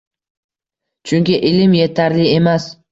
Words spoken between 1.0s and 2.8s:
Chunki ilm etarli emas